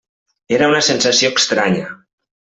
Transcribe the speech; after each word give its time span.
Era 0.57 0.69
una 0.71 0.79
sensació 0.87 1.29
estranya. 1.41 1.91